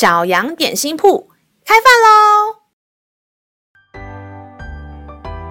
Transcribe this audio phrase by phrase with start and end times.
[0.00, 1.28] 小羊点心铺
[1.62, 2.56] 开饭喽！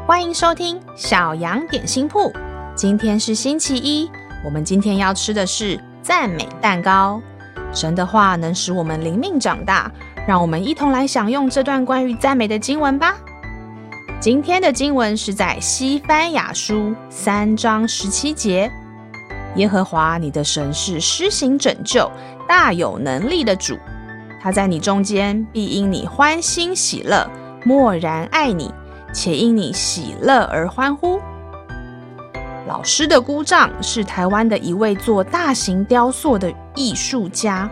[0.08, 2.34] 欢迎收听小羊点心铺。
[2.76, 4.10] 今天是星期一，
[4.44, 7.22] 我们今天要吃的是赞美蛋糕。
[7.72, 9.92] 神的话能使我们灵命长大，
[10.28, 13.16] 让我们一同来享用这段关于赞美的经文吧。
[14.20, 18.72] 今天的经文是在西番雅书三章十七节：
[19.58, 22.12] 耶和华你的神是施行拯救、
[22.48, 23.78] 大有能力的主。
[24.42, 27.30] 他在你中间，必因你欢欣喜乐，
[27.66, 28.74] 默然爱你，
[29.14, 31.20] 且因你喜乐而欢呼。
[32.68, 37.70] 老师的姑丈是台湾的一位做大型雕塑的艺术家，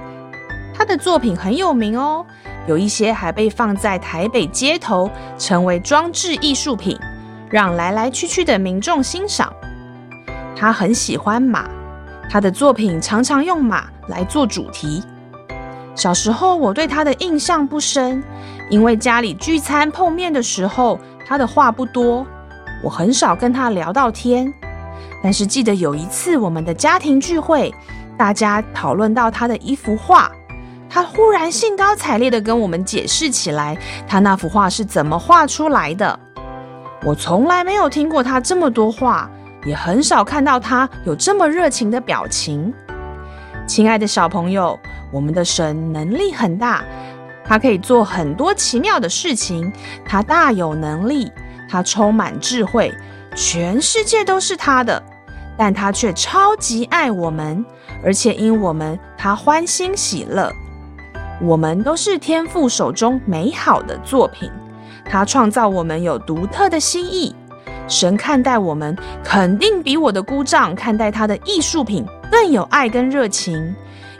[0.75, 2.25] 他的作品很有名哦，
[2.67, 6.99] 有一些还被放在台北街头，成为装置艺术品，
[7.49, 9.53] 让来来去去的民众欣赏。
[10.55, 11.69] 他很喜欢马，
[12.29, 15.03] 他的作品常常用马来做主题。
[15.97, 18.23] 小时候，我对他的印象不深，
[18.69, 22.23] 因为家里聚餐碰面的时候，他的话不多，
[22.83, 24.53] 我很少跟他聊到天。
[25.23, 27.73] 但是记得有一次我们的家庭聚会，
[28.15, 30.31] 大家讨论到他的一幅画，
[30.87, 33.75] 他忽然兴高采烈地跟我们解释起来，
[34.07, 36.19] 他那幅画是怎么画出来的。
[37.03, 39.27] 我从来没有听过他这么多话，
[39.65, 42.71] 也很少看到他有这么热情的表情。
[43.67, 44.79] 亲爱的小朋友。
[45.09, 46.83] 我们的神能力很大，
[47.45, 49.71] 他可以做很多奇妙的事情，
[50.05, 51.31] 他大有能力，
[51.69, 52.93] 他充满智慧，
[53.33, 55.01] 全世界都是他的，
[55.57, 57.65] 但他却超级爱我们，
[58.03, 60.51] 而且因我们他欢欣喜乐。
[61.41, 64.51] 我们都是天父手中美好的作品，
[65.05, 67.33] 他创造我们有独特的心意，
[67.87, 73.75] 神看待我们肯定比我的姑丈看待他的艺术品更有爱跟热情。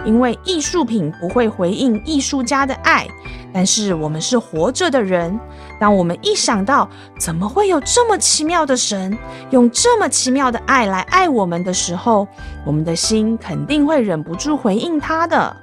[0.05, 3.05] 因为艺术品不会回应艺术家的爱，
[3.51, 5.37] 但是我们是活着的人。
[5.79, 6.87] 当我们一想到
[7.19, 9.17] 怎么会有这么奇妙的神，
[9.49, 12.27] 用这么奇妙的爱来爱我们的时候，
[12.63, 15.53] 我们的心肯定会忍不住回应他的。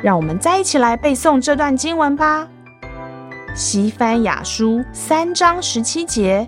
[0.00, 2.46] 让我们再一起来背诵这段经文吧，
[3.56, 6.46] 《西番雅书》三章十七节：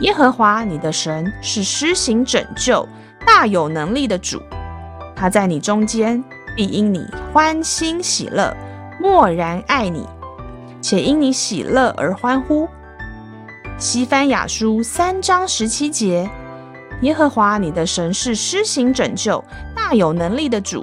[0.00, 2.88] 耶和华你的神是施行拯救、
[3.26, 4.40] 大有能力的主。
[5.14, 6.22] 他在你中间，
[6.56, 8.56] 必因你欢欣喜乐，
[8.98, 10.06] 默然爱你，
[10.80, 12.66] 且因你喜乐而欢呼。
[13.76, 16.30] 西番雅书三章十七节：
[17.02, 19.44] 耶和华你的神是施行拯救、
[19.76, 20.82] 大有能力的主。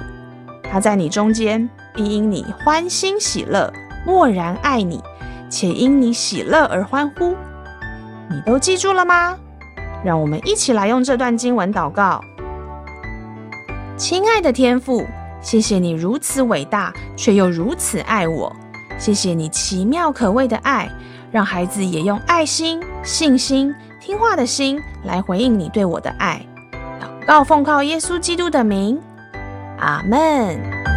[0.69, 3.73] 他在你中间，必因你欢欣喜乐，
[4.06, 5.01] 默然爱你，
[5.50, 7.35] 且因你喜乐而欢呼。
[8.29, 9.38] 你都记住了吗？
[10.03, 12.21] 让我们一起来用这段经文祷告。
[13.97, 15.05] 亲爱的天父，
[15.41, 18.55] 谢谢你如此伟大，却又如此爱我。
[18.99, 20.89] 谢谢你奇妙可畏的爱，
[21.31, 26.41] 让孩子也用爱心、信心、听话的心来回应你对我的爱。
[26.99, 28.99] 祷告奉靠耶稣基督的名，
[29.79, 30.96] 阿门。